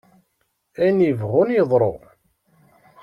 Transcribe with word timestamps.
Ayen 0.79 0.99
yebɣun 1.07 1.49
yeḍru! 1.55 1.93